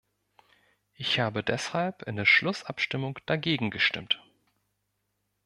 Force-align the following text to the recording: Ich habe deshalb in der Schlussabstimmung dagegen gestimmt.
Ich 0.95 1.19
habe 1.19 1.43
deshalb 1.43 2.01
in 2.07 2.15
der 2.15 2.25
Schlussabstimmung 2.25 3.19
dagegen 3.27 3.69
gestimmt. 3.69 4.19